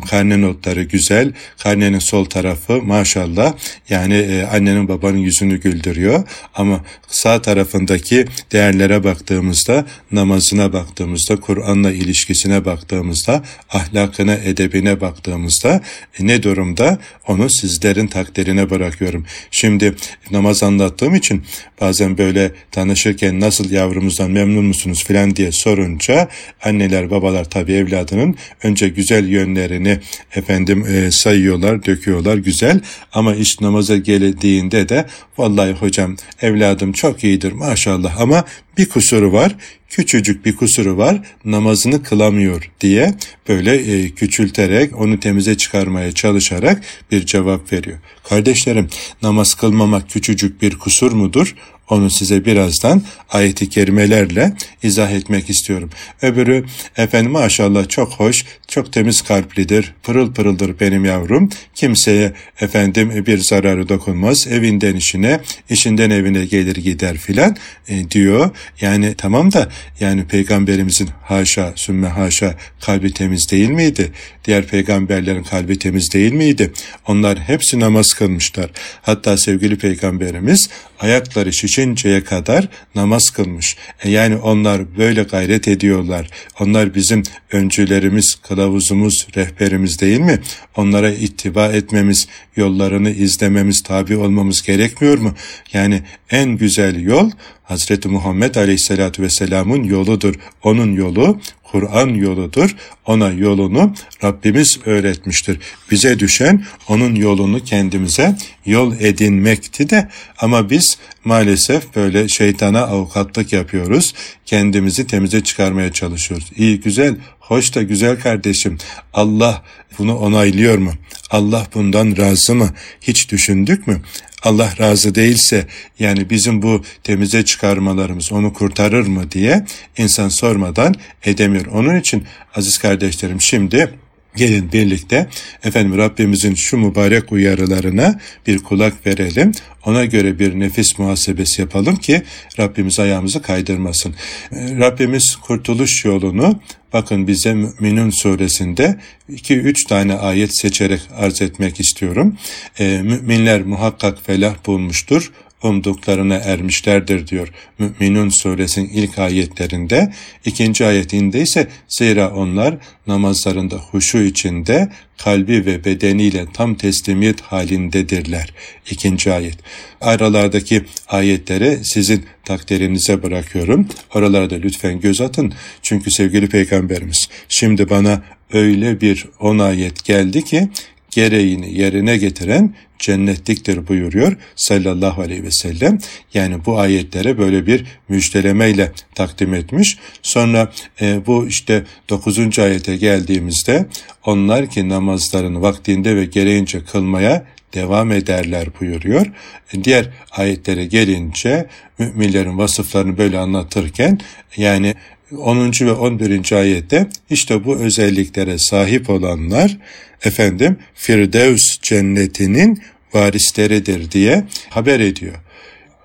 [0.00, 1.32] karne notları güzel.
[1.58, 3.54] Karnenin sol tarafı maşallah
[3.88, 6.24] yani e, annenin babanın yüzünü güldürüyor.
[6.54, 15.80] Ama sağ tarafındaki değerlere baktığımızda, namazına baktığımızda, Kur'an'la ilişkisine baktığımızda, ahlakına, edebine baktığımızda
[16.18, 16.98] e, ne durumda?
[17.28, 19.26] Onu sizlerin takdirine bırakıyorum.
[19.50, 19.94] Şimdi
[20.30, 21.44] namaz anlattığım için
[21.80, 26.28] bazen böyle tanışırken nasıl yavrumuzdan memnun musunuz filan diye sorunca
[26.64, 30.00] anneler babalar tabii evladının önce güzel yönlerini değerlerini
[30.34, 32.80] efendim e, sayıyorlar, döküyorlar güzel
[33.12, 35.06] ama iş namaza geldiğinde de
[35.38, 38.44] vallahi hocam evladım çok iyidir maşallah ama
[38.78, 39.56] bir kusuru var
[39.88, 43.14] küçücük bir kusuru var namazını kılamıyor diye
[43.48, 47.98] böyle e, küçülterek onu temize çıkarmaya çalışarak bir cevap veriyor.
[48.28, 48.88] Kardeşlerim
[49.22, 51.54] namaz kılmamak küçücük bir kusur mudur?
[51.88, 55.90] Onu size birazdan ayeti kerimelerle izah etmek istiyorum.
[56.22, 56.64] Öbürü
[56.96, 61.50] efendim maşallah çok hoş, çok temiz kalplidir, pırıl pırıldır benim yavrum.
[61.74, 67.56] Kimseye efendim bir zararı dokunmaz, evinden işine, işinden evine gelir gider filan
[67.88, 68.50] e, diyor.
[68.80, 69.68] Yani tamam da
[70.00, 74.12] yani peygamberimizin haşa sümme haşa kalbi temiz değil miydi?
[74.44, 76.72] Diğer peygamberlerin kalbi temiz değil miydi?
[77.06, 78.70] Onlar hepsi namaz kılmışlar.
[79.02, 80.68] Hatta sevgili peygamberimiz
[81.02, 83.76] ayakları şişinceye kadar namaz kılmış.
[84.04, 86.30] E yani onlar böyle gayret ediyorlar.
[86.60, 90.40] Onlar bizim öncülerimiz, kılavuzumuz, rehberimiz değil mi?
[90.76, 95.34] Onlara ittiba etmemiz, yollarını izlememiz, tabi olmamız gerekmiyor mu?
[95.72, 97.30] Yani en güzel yol
[97.62, 100.34] Hazreti Muhammed Aleyhisselatü Vesselam'ın yoludur.
[100.64, 101.40] Onun yolu
[101.72, 102.76] Kur'an yoludur.
[103.06, 105.58] Ona yolunu Rabbimiz öğretmiştir.
[105.90, 110.08] Bize düşen onun yolunu kendimize yol edinmekti de
[110.38, 114.14] ama biz maalesef böyle şeytana avukatlık yapıyoruz.
[114.46, 116.50] Kendimizi temize çıkarmaya çalışıyoruz.
[116.56, 118.78] İyi güzel, hoş da güzel kardeşim.
[119.14, 119.62] Allah
[119.98, 120.92] bunu onaylıyor mu?
[121.32, 122.70] Allah bundan razı mı?
[123.00, 124.00] Hiç düşündük mü?
[124.42, 125.66] Allah razı değilse
[125.98, 129.66] yani bizim bu temize çıkarmalarımız onu kurtarır mı diye
[129.98, 131.66] insan sormadan edemiyor.
[131.66, 133.94] Onun için aziz kardeşlerim şimdi
[134.36, 135.28] Gelin birlikte
[135.64, 139.52] efendim Rabbimizin şu mübarek uyarılarına bir kulak verelim.
[139.86, 142.22] Ona göre bir nefis muhasebesi yapalım ki
[142.58, 144.14] Rabbimiz ayağımızı kaydırmasın.
[144.52, 146.60] Ee, Rabbimiz kurtuluş yolunu
[146.92, 148.98] bakın bize Müminun suresinde
[149.30, 152.38] 2-3 tane ayet seçerek arz etmek istiyorum.
[152.80, 155.32] Ee, müminler muhakkak felah bulmuştur
[155.62, 157.48] umduklarına ermişlerdir diyor
[157.78, 160.12] Müminun suresinin ilk ayetlerinde.
[160.44, 168.54] ikinci ayetinde ise zira onlar namazlarında huşu içinde kalbi ve bedeniyle tam teslimiyet halindedirler.
[168.90, 169.56] İkinci ayet.
[170.00, 173.88] Aralardaki ayetleri sizin takdirinize bırakıyorum.
[174.14, 175.52] Oralarda lütfen göz atın.
[175.82, 178.22] Çünkü sevgili peygamberimiz şimdi bana
[178.52, 180.68] öyle bir on ayet geldi ki
[181.10, 185.98] gereğini yerine getiren cennetliktir buyuruyor sallallahu aleyhi ve sellem.
[186.34, 189.98] Yani bu ayetlere böyle bir müjdelemeyle takdim etmiş.
[190.22, 192.58] Sonra e, bu işte 9.
[192.58, 193.86] ayete geldiğimizde
[194.26, 199.26] onlar ki namazlarını vaktinde ve gereğince kılmaya devam ederler buyuruyor.
[199.72, 201.66] E, diğer ayetlere gelince
[201.98, 204.18] müminlerin vasıflarını böyle anlatırken
[204.56, 204.94] yani
[205.38, 205.72] 10.
[205.80, 206.52] ve 11.
[206.52, 209.78] ayette işte bu özelliklere sahip olanlar
[210.24, 212.82] efendim Firdevs cennetinin
[213.14, 215.34] varisleridir diye haber ediyor.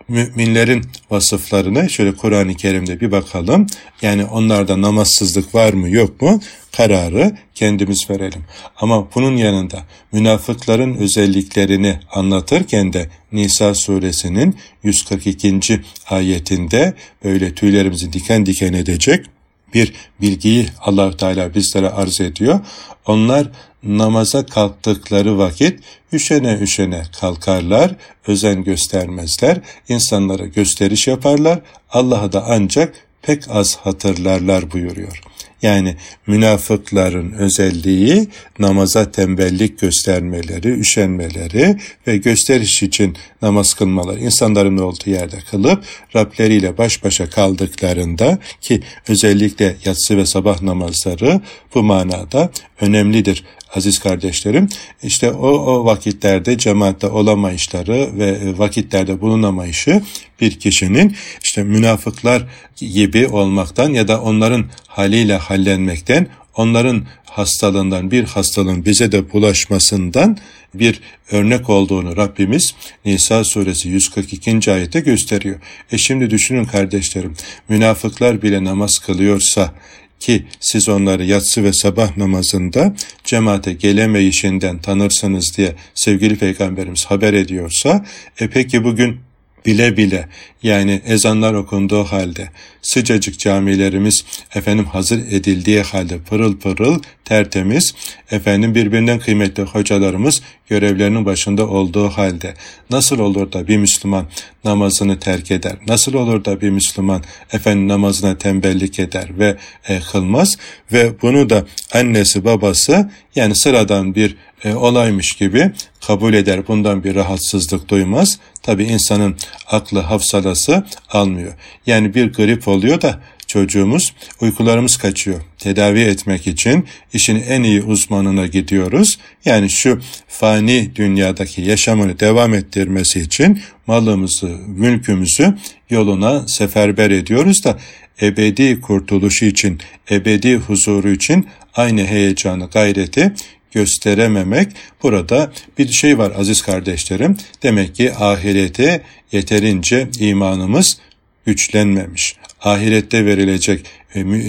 [0.09, 3.67] Müminlerin vasıflarını şöyle Kur'an-ı Kerim'de bir bakalım.
[4.01, 6.41] Yani onlarda namazsızlık var mı yok mu
[6.77, 8.43] kararı kendimiz verelim.
[8.77, 15.81] Ama bunun yanında münafıkların özelliklerini anlatırken de Nisa suresinin 142.
[16.09, 16.93] ayetinde
[17.23, 19.25] böyle tüylerimizi diken diken edecek
[19.73, 22.59] bir bilgiyi Allahü Teala bizlere arz ediyor.
[23.05, 23.47] Onlar
[23.83, 25.79] namaza kalktıkları vakit
[26.13, 27.95] üşene üşene kalkarlar,
[28.27, 35.21] özen göstermezler, insanlara gösteriş yaparlar, Allah'ı da ancak pek az hatırlarlar buyuruyor.
[35.61, 35.95] Yani
[36.27, 38.27] münafıkların özelliği
[38.59, 41.77] namaza tembellik göstermeleri, üşenmeleri
[42.07, 44.19] ve gösteriş için namaz kılmaları.
[44.19, 45.83] İnsanların olduğu yerde kılıp
[46.15, 51.41] Rableriyle baş başa kaldıklarında ki özellikle yatsı ve sabah namazları
[51.75, 52.49] bu manada
[52.81, 53.43] önemlidir
[53.77, 54.69] aziz kardeşlerim.
[55.03, 60.01] İşte o, o vakitlerde cemaatte olamayışları ve vakitlerde bulunamayışı
[60.41, 68.85] bir kişinin işte münafıklar gibi olmaktan ya da onların haliyle hallenmekten, onların hastalığından bir hastalığın
[68.85, 70.37] bize de bulaşmasından
[70.73, 70.99] bir
[71.31, 74.71] örnek olduğunu Rabbimiz Nisa suresi 142.
[74.71, 75.59] ayette gösteriyor.
[75.91, 77.35] E şimdi düşünün kardeşlerim,
[77.69, 79.73] münafıklar bile namaz kılıyorsa
[80.19, 88.05] ki siz onları yatsı ve sabah namazında cemaate gelemeyişinden tanırsınız diye sevgili peygamberimiz haber ediyorsa
[88.39, 89.26] e peki bugün
[89.67, 90.27] bile bile
[90.63, 92.49] yani ezanlar okunduğu halde
[92.81, 94.25] sıcacık camilerimiz
[94.55, 97.95] efendim hazır edildiği halde pırıl pırıl tertemiz
[98.31, 102.53] efendim birbirinden kıymetli hocalarımız görevlerinin başında olduğu halde
[102.89, 104.25] nasıl olur da bir Müslüman
[104.63, 105.75] namazını terk eder?
[105.87, 110.57] Nasıl olur da bir Müslüman efendim namazına tembellik eder ve e, kılmaz
[110.91, 115.71] ve bunu da annesi babası yani sıradan bir e, olaymış gibi
[116.07, 116.67] kabul eder.
[116.67, 118.39] Bundan bir rahatsızlık duymaz.
[118.63, 119.35] Tabi insanın
[119.67, 121.53] aklı hafsalası almıyor.
[121.85, 125.41] Yani bir grip oluyor da çocuğumuz uykularımız kaçıyor.
[125.57, 129.19] Tedavi etmek için işin en iyi uzmanına gidiyoruz.
[129.45, 135.57] Yani şu fani dünyadaki yaşamını devam ettirmesi için malımızı, mülkümüzü
[135.89, 137.77] yoluna seferber ediyoruz da
[138.21, 139.79] ebedi kurtuluşu için,
[140.11, 143.33] ebedi huzuru için aynı heyecanı, gayreti
[143.71, 144.71] gösterememek
[145.03, 147.37] burada bir şey var aziz kardeşlerim.
[147.63, 149.01] Demek ki ahirete
[149.31, 150.97] yeterince imanımız
[151.45, 152.35] güçlenmemiş.
[152.61, 153.85] Ahirette verilecek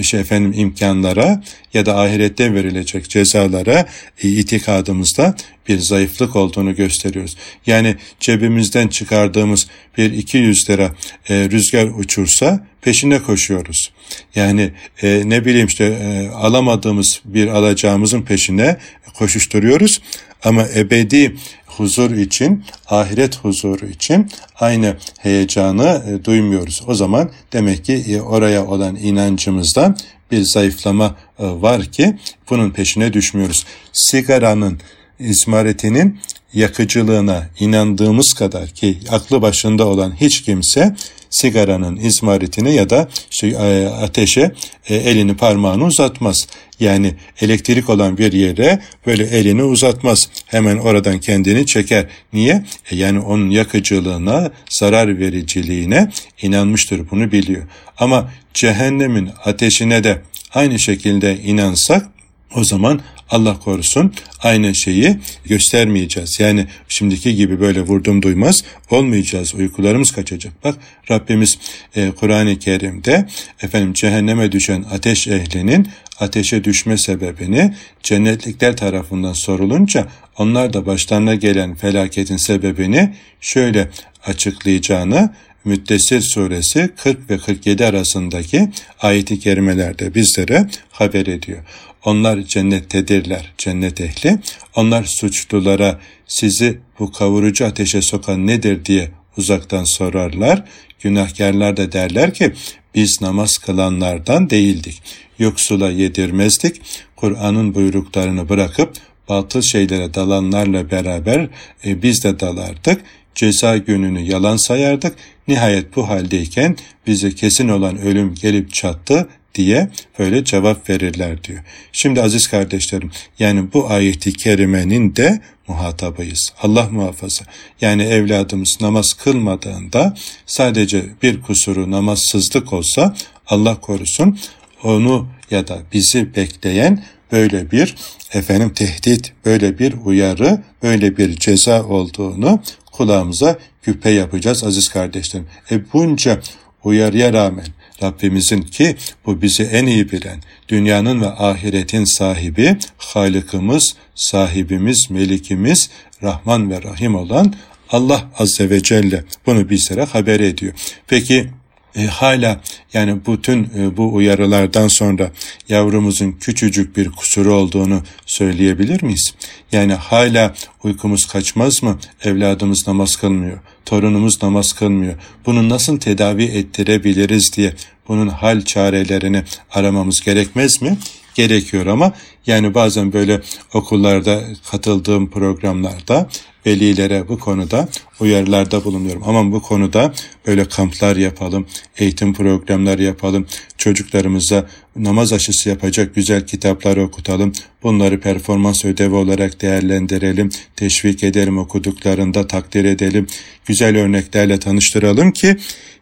[0.03, 1.43] şey efendim imkanlara
[1.73, 3.85] ya da ahirette verilecek cezalara
[4.23, 5.35] e, itikadımızda
[5.67, 7.37] bir zayıflık olduğunu gösteriyoruz.
[7.65, 9.67] Yani cebimizden çıkardığımız
[9.97, 10.95] bir 200 lira
[11.29, 13.91] e, rüzgar uçursa peşine koşuyoruz.
[14.35, 14.71] Yani
[15.03, 18.77] e, ne bileyim işte e, alamadığımız bir alacağımızın peşine
[19.13, 20.01] koşuşturuyoruz
[20.43, 21.35] ama ebedi
[21.79, 26.81] huzur için, ahiret huzuru için aynı heyecanı e, duymuyoruz.
[26.87, 29.95] O zaman demek ki e, oraya olan inancımızda
[30.31, 32.17] bir zayıflama e, var ki
[32.49, 33.65] bunun peşine düşmüyoruz.
[33.93, 34.79] Sigaranın
[35.19, 36.19] izmaretinin
[36.53, 40.95] yakıcılığına inandığımız kadar ki aklı başında olan hiç kimse
[41.29, 43.07] sigaranın izmaritini ya da
[43.43, 44.51] e, ateşe
[44.89, 46.47] e, elini parmağını uzatmaz.
[46.79, 50.29] Yani elektrik olan bir yere böyle elini uzatmaz.
[50.45, 52.05] Hemen oradan kendini çeker.
[52.33, 52.65] Niye?
[52.91, 57.09] E yani onun yakıcılığına, zarar vericiliğine inanmıştır.
[57.11, 57.63] Bunu biliyor.
[57.97, 60.21] Ama cehennemin ateşine de
[60.53, 62.07] aynı şekilde inansak
[62.55, 66.39] o zaman Allah korusun aynı şeyi göstermeyeceğiz.
[66.39, 69.55] Yani şimdiki gibi böyle vurdum duymaz olmayacağız.
[69.55, 70.53] Uykularımız kaçacak.
[70.63, 70.75] Bak
[71.11, 71.59] Rabbimiz
[71.95, 73.27] e, Kur'an-ı Kerim'de
[73.61, 75.87] efendim cehenneme düşen ateş ehlinin
[76.19, 83.89] ateşe düşme sebebini cennetlikler tarafından sorulunca onlar da başlarına gelen felaketin sebebini şöyle
[84.25, 85.33] açıklayacağını
[85.65, 88.69] Müddessir suresi 40 ve 47 arasındaki
[88.99, 91.63] ayeti kerimelerde bizlere haber ediyor.
[92.05, 94.39] Onlar cennettedirler, cennet ehli.
[94.75, 100.63] Onlar suçlulara sizi bu kavurucu ateşe sokan nedir diye uzaktan sorarlar.
[100.99, 102.53] Günahkarlar da derler ki
[102.95, 105.01] biz namaz kılanlardan değildik.
[105.39, 106.81] Yoksula yedirmezdik.
[107.15, 108.93] Kur'an'ın buyruklarını bırakıp
[109.29, 111.47] batıl şeylere dalanlarla beraber
[111.85, 113.01] e, biz de dalardık.
[113.35, 115.15] Ceza gününü yalan sayardık.
[115.47, 119.89] Nihayet bu haldeyken bize kesin olan ölüm gelip çattı diye
[120.19, 121.59] böyle cevap verirler diyor.
[121.91, 126.53] Şimdi aziz kardeşlerim yani bu ayeti kerimenin de muhatabıyız.
[126.61, 127.45] Allah muhafaza.
[127.81, 130.15] Yani evladımız namaz kılmadığında
[130.45, 133.15] sadece bir kusuru namazsızlık olsa
[133.47, 134.39] Allah korusun
[134.83, 137.95] onu ya da bizi bekleyen böyle bir
[138.33, 142.61] efendim tehdit, böyle bir uyarı, böyle bir ceza olduğunu
[142.99, 145.47] kulağımıza küpe yapacağız aziz kardeşlerim.
[145.71, 146.39] E bunca
[146.83, 147.65] uyarıya rağmen
[148.03, 155.89] Rabbimizin ki bu bizi en iyi bilen, dünyanın ve ahiretin sahibi, Halıkımız, sahibimiz, melikimiz,
[156.23, 157.53] Rahman ve Rahim olan
[157.89, 160.73] Allah Azze ve Celle bunu bizlere haber ediyor.
[161.07, 161.49] Peki
[161.95, 162.61] e, hala
[162.93, 165.31] yani bütün e, bu uyarılardan sonra
[165.69, 169.33] yavrumuzun küçücük bir kusuru olduğunu söyleyebilir miyiz?
[169.71, 171.99] Yani hala uykumuz kaçmaz mı?
[172.23, 175.15] Evladımız namaz kılmıyor, torunumuz namaz kılmıyor.
[175.45, 177.73] Bunu nasıl tedavi ettirebiliriz diye
[178.07, 180.97] bunun hal çarelerini aramamız gerekmez mi?
[181.35, 182.13] Gerekiyor ama
[182.47, 183.41] yani bazen böyle
[183.73, 186.29] okullarda katıldığım programlarda
[186.69, 189.23] velilere bu konuda uyarılarda bulunuyorum.
[189.25, 190.13] Ama bu konuda
[190.47, 197.53] böyle kamplar yapalım, eğitim programları yapalım, çocuklarımıza namaz aşısı yapacak güzel kitaplar okutalım,
[197.83, 203.27] bunları performans ödevi olarak değerlendirelim, teşvik edelim, okuduklarında takdir edelim,
[203.65, 205.57] güzel örneklerle tanıştıralım ki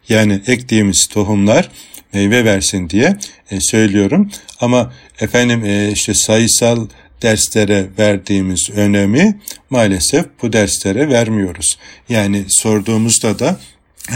[0.08, 1.70] yani ektiğimiz tohumlar
[2.12, 3.16] meyve versin diye
[3.50, 4.30] e, söylüyorum.
[4.60, 6.86] Ama efendim e, işte sayısal
[7.22, 9.38] derslere verdiğimiz önemi
[9.70, 11.78] maalesef bu derslere vermiyoruz.
[12.08, 13.60] Yani sorduğumuzda da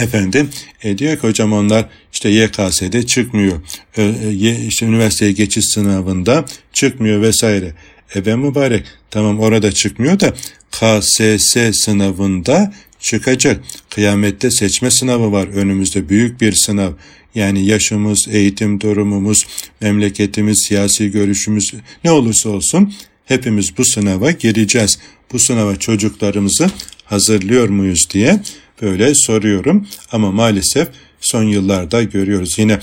[0.00, 0.50] efendim
[0.82, 3.60] e, diyor ki hocam onlar işte YKS'de çıkmıyor.
[3.96, 7.72] E, işte üniversiteye geçiş sınavında çıkmıyor vesaire.
[8.14, 10.34] E ben mübarek tamam orada çıkmıyor da
[10.70, 13.64] KSS sınavında çıkacak.
[13.90, 16.92] Kıyamette seçme sınavı var önümüzde büyük bir sınav.
[17.34, 19.46] Yani yaşımız, eğitim durumumuz,
[19.80, 24.98] memleketimiz, siyasi görüşümüz ne olursa olsun hepimiz bu sınava gireceğiz.
[25.32, 26.70] Bu sınava çocuklarımızı
[27.04, 28.40] hazırlıyor muyuz diye
[28.82, 29.86] böyle soruyorum.
[30.12, 30.88] Ama maalesef
[31.20, 32.58] son yıllarda görüyoruz.
[32.58, 32.78] Yine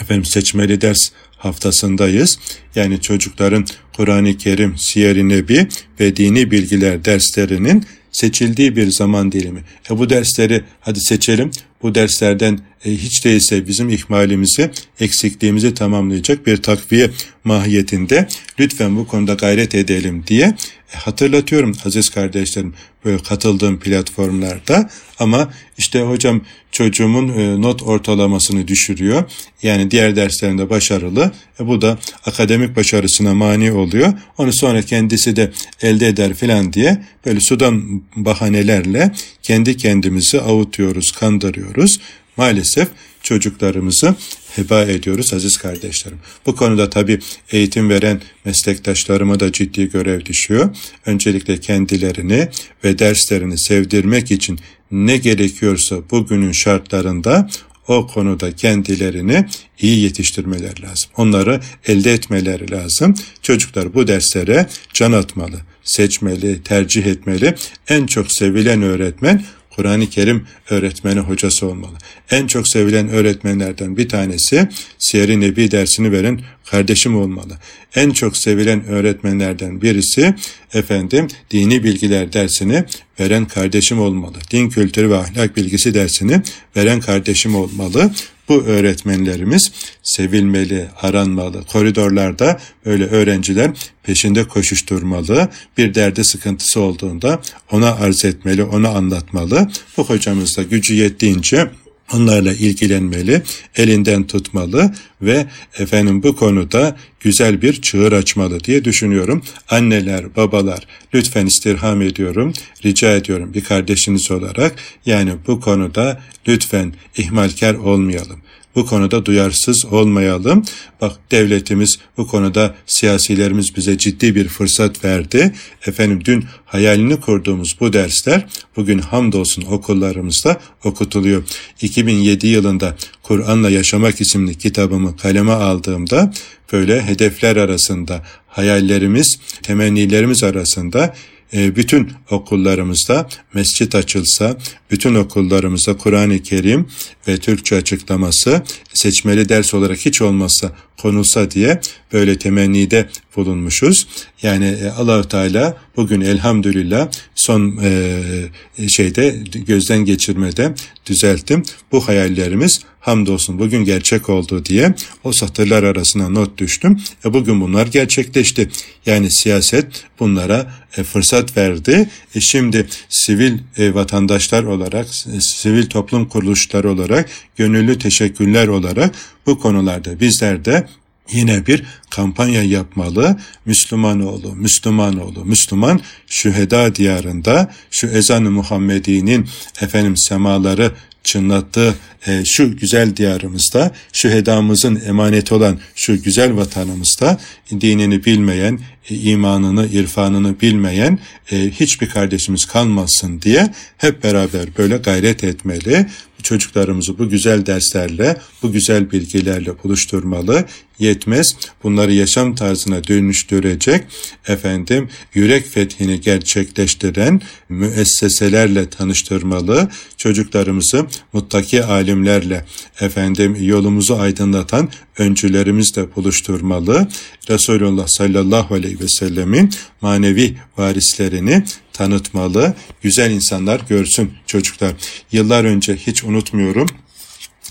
[0.00, 2.38] efendim seçmeli ders haftasındayız.
[2.74, 5.68] Yani çocukların Kur'an-ı Kerim, Siyer-i Nebi
[6.00, 9.60] ve dini bilgiler derslerinin seçildiği bir zaman dilimi.
[9.90, 11.50] E bu dersleri hadi seçelim.
[11.82, 14.70] Bu derslerden e, hiç değilse bizim ihmalimizi,
[15.00, 17.10] eksikliğimizi tamamlayacak bir takviye
[17.44, 18.28] mahiyetinde
[18.60, 20.54] lütfen bu konuda gayret edelim diye
[20.94, 22.74] hatırlatıyorum aziz kardeşlerim
[23.04, 26.40] böyle katıldığım platformlarda ama işte hocam
[26.72, 29.24] çocuğumun e, not ortalamasını düşürüyor.
[29.62, 31.32] Yani diğer derslerinde başarılı.
[31.60, 34.12] E, bu da akademik başarısına mani oluyor.
[34.38, 42.00] Onu sonra kendisi de elde eder filan diye böyle sudan bahanelerle kendi kendimizi avutuyoruz, kandırıyoruz.
[42.36, 42.88] Maalesef
[43.28, 44.14] çocuklarımızı
[44.56, 46.18] heba ediyoruz aziz kardeşlerim.
[46.46, 47.18] Bu konuda tabi
[47.52, 50.76] eğitim veren meslektaşlarıma da ciddi görev düşüyor.
[51.06, 52.48] Öncelikle kendilerini
[52.84, 54.58] ve derslerini sevdirmek için
[54.90, 57.48] ne gerekiyorsa bugünün şartlarında
[57.88, 59.46] o konuda kendilerini
[59.80, 61.10] iyi yetiştirmeleri lazım.
[61.16, 63.14] Onları elde etmeleri lazım.
[63.42, 67.54] Çocuklar bu derslere can atmalı, seçmeli, tercih etmeli.
[67.88, 69.42] En çok sevilen öğretmen
[69.78, 71.96] Kur'an-ı Kerim öğretmeni hocası olmalı.
[72.30, 77.58] En çok sevilen öğretmenlerden bir tanesi Siyer-i Nebi dersini veren kardeşim olmalı.
[77.94, 80.34] En çok sevilen öğretmenlerden birisi
[80.74, 82.84] efendim dini bilgiler dersini
[83.20, 84.36] veren kardeşim olmalı.
[84.50, 86.42] Din kültürü ve ahlak bilgisi dersini
[86.76, 88.10] veren kardeşim olmalı.
[88.48, 91.64] Bu öğretmenlerimiz sevilmeli, aranmalı.
[91.64, 93.70] Koridorlarda böyle öğrenciler
[94.02, 95.48] peşinde koşuşturmalı.
[95.78, 97.40] Bir derde sıkıntısı olduğunda
[97.72, 99.70] ona arz etmeli, ona anlatmalı.
[99.96, 101.70] Bu hocamız da gücü yettiğince
[102.14, 103.42] onlarla ilgilenmeli,
[103.76, 104.92] elinden tutmalı
[105.22, 105.46] ve
[105.78, 109.42] efendim bu konuda güzel bir çığır açmalı diye düşünüyorum.
[109.70, 112.52] Anneler, babalar lütfen istirham ediyorum,
[112.84, 114.74] rica ediyorum bir kardeşiniz olarak
[115.06, 118.40] yani bu konuda lütfen ihmalkar olmayalım
[118.78, 120.64] bu konuda duyarsız olmayalım.
[121.00, 125.54] Bak devletimiz bu konuda siyasilerimiz bize ciddi bir fırsat verdi.
[125.86, 131.42] Efendim dün hayalini kurduğumuz bu dersler bugün hamdolsun okullarımızda okutuluyor.
[131.82, 136.32] 2007 yılında Kur'an'la Yaşamak isimli kitabımı kaleme aldığımda
[136.72, 141.14] böyle hedefler arasında hayallerimiz, temennilerimiz arasında
[141.52, 144.56] bütün okullarımızda mescit açılsa,
[144.90, 146.86] bütün okullarımızda Kur'an-ı Kerim
[147.28, 148.62] ve Türkçe açıklaması
[148.94, 151.80] seçmeli ders olarak hiç olmazsa konulsa diye
[152.12, 154.06] böyle temennide bulunmuşuz.
[154.42, 160.74] Yani e, Allahu Teala bugün elhamdülillah son e, şeyde gözden geçirmede
[161.06, 161.62] düzelttim.
[161.92, 164.94] Bu hayallerimiz hamdolsun bugün gerçek oldu diye
[165.24, 167.00] o satırlar arasına not düştüm.
[167.24, 168.70] E bugün bunlar gerçekleşti.
[169.06, 172.10] Yani siyaset bunlara e, fırsat verdi.
[172.34, 175.06] E şimdi sivil vatandaşlar olarak,
[175.40, 179.14] sivil toplum kuruluşları olarak, gönüllü teşekkürler olarak
[179.46, 180.86] bu konularda bizler de
[181.32, 183.36] yine bir kampanya yapmalı.
[183.64, 189.48] Müslüman oğlu, Müslüman oğlu, Müslüman şüheda diyarında şu ezan-ı Muhammedi'nin
[189.80, 190.92] efendim semaları
[191.24, 191.94] çınlattığı
[192.26, 197.40] e, şu güzel diyarımızda, şu hedamızın emaneti olan şu güzel vatanımızda
[197.80, 201.18] dinini bilmeyen, e, imanını, irfanını bilmeyen
[201.52, 206.06] e, hiçbir kardeşimiz kalmasın diye hep beraber böyle gayret etmeli.
[206.42, 210.64] Çocuklarımızı bu güzel derslerle, bu güzel bilgilerle buluşturmalı.
[210.98, 211.56] Yetmez.
[211.82, 214.04] Bunları yaşam tarzına dönüştürecek
[214.48, 219.88] efendim yürek fethini gerçekleştiren müesseselerle tanıştırmalı.
[220.16, 222.64] Çocuklarımızı muttaki alimlerle
[223.00, 224.88] efendim yolumuzu aydınlatan
[225.18, 227.08] öncülerimizle buluşturmalı.
[227.50, 232.74] Resulullah sallallahu aleyhi ve sellemin manevi varislerini tanıtmalı.
[233.02, 234.92] Güzel insanlar görsün çocuklar.
[235.32, 236.88] Yıllar önce hiç unutmuyorum.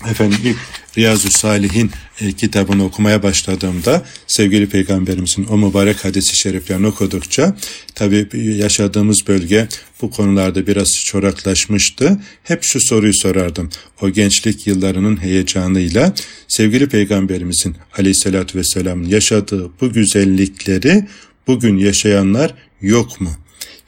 [0.06, 0.56] Efendim ilk
[0.98, 1.90] Riyazu Salihin
[2.20, 7.56] e, kitabını okumaya başladığımda sevgili peygamberimizin o mübarek hadisi şeriflerini okudukça
[7.94, 9.68] tabi yaşadığımız bölge
[10.02, 12.20] bu konularda biraz çoraklaşmıştı.
[12.42, 13.70] Hep şu soruyu sorardım.
[14.00, 16.14] O gençlik yıllarının heyecanıyla
[16.48, 21.06] sevgili peygamberimizin aleyhissalatü vesselam yaşadığı bu güzellikleri
[21.46, 23.30] bugün yaşayanlar yok mu?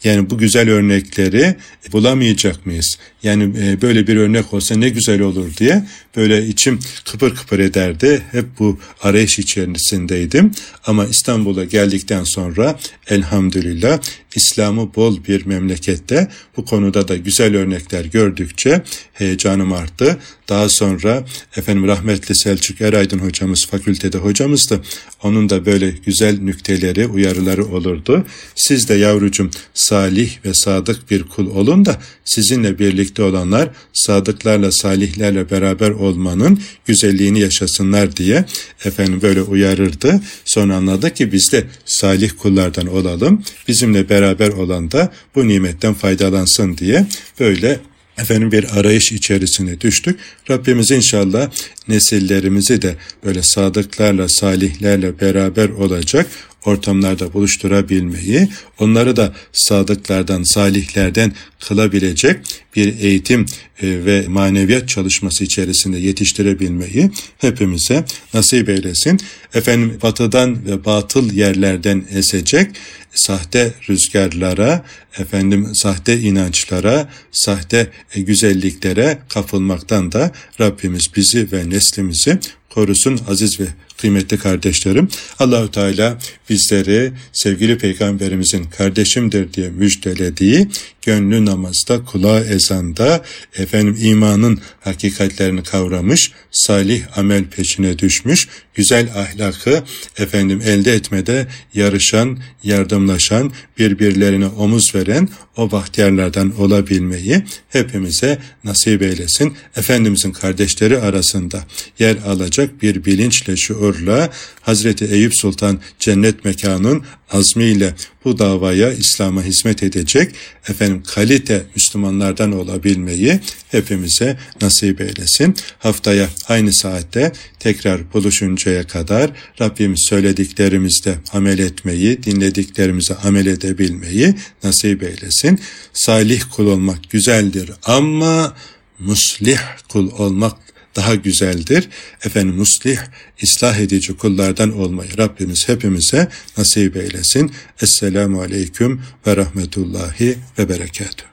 [0.05, 1.57] Yani bu güzel örnekleri
[1.92, 2.98] bulamayacak mıyız?
[3.22, 5.84] Yani e, böyle bir örnek olsa ne güzel olur diye
[6.16, 8.22] böyle içim kıpır kıpır ederdi.
[8.30, 10.53] Hep bu arayış içerisindeydim.
[10.86, 12.78] Ama İstanbul'a geldikten sonra
[13.09, 13.98] elhamdülillah
[14.35, 20.18] İslam'ı bol bir memlekette bu konuda da güzel örnekler gördükçe heyecanım arttı.
[20.49, 21.24] Daha sonra
[21.57, 24.81] efendim rahmetli Selçuk Eraydın hocamız fakültede hocamızdı.
[25.22, 28.26] Onun da böyle güzel nükteleri, uyarıları olurdu.
[28.55, 35.51] Siz de yavrucum salih ve sadık bir kul olun da sizinle birlikte olanlar sadıklarla, salihlerle
[35.51, 38.45] beraber olmanın güzelliğini yaşasınlar diye
[38.85, 40.20] efendim böyle uyarırdı.
[40.45, 43.43] Sonra anladı ki biz de salih kullardan olalım.
[43.68, 44.19] Bizimle beraber
[44.50, 47.06] olan da bu nimetten faydalansın diye
[47.40, 47.80] böyle
[48.18, 50.20] efendim bir arayış içerisine düştük.
[50.50, 51.50] Rabbimiz inşallah
[51.88, 52.94] nesillerimizi de
[53.24, 56.26] böyle sadıklarla, salihlerle beraber olacak
[56.64, 58.48] ortamlarda buluşturabilmeyi,
[58.78, 62.36] onları da sadıklardan, salihlerden kılabilecek
[62.76, 63.46] bir eğitim
[63.82, 68.04] e, ve maneviyat çalışması içerisinde yetiştirebilmeyi hepimize
[68.34, 69.20] nasip eylesin.
[69.54, 72.70] Efendim batıdan ve batıl yerlerden esecek
[73.14, 74.84] sahte rüzgarlara,
[75.18, 82.38] efendim sahte inançlara, sahte güzelliklere kapılmaktan da Rabbimiz bizi ve neslimizi
[82.70, 83.64] korusun aziz ve
[83.96, 85.08] kıymetli kardeşlerim.
[85.38, 86.18] Allahü Teala
[86.50, 90.68] bizleri sevgili peygamberimizin kardeşimdir diye müjdelediği
[91.03, 93.24] gönlü namazda, kulağı ezanda,
[93.57, 99.82] efendim imanın hakikatlerini kavramış, salih amel peşine düşmüş, güzel ahlakı
[100.18, 109.57] efendim elde etmede yarışan, yardımlaşan, birbirlerine omuz veren o bahtiyarlardan olabilmeyi hepimize nasip eylesin.
[109.76, 111.64] Efendimizin kardeşleri arasında
[111.98, 114.30] yer alacak bir bilinçle, şuurla
[114.61, 117.94] Hazreti Eyüp Sultan cennet mekanın azmiyle
[118.24, 120.34] bu davaya İslam'a hizmet edecek
[120.68, 123.40] efendim kalite Müslümanlardan olabilmeyi
[123.70, 125.54] hepimize nasip eylesin.
[125.78, 135.60] Haftaya aynı saatte tekrar buluşuncaya kadar Rabbim söylediklerimizde amel etmeyi, dinlediklerimize amel edebilmeyi nasip eylesin.
[135.92, 138.56] Salih kul olmak güzeldir ama
[138.98, 139.58] muslih
[139.88, 141.88] kul olmak daha güzeldir.
[142.24, 142.99] Efendim muslih,
[143.43, 146.28] ıslah edici kullardan olmayı Rabbimiz hepimize
[146.59, 147.53] nasip eylesin.
[147.82, 151.30] Esselamu Aleyküm ve Rahmetullahi ve Berekatuhu.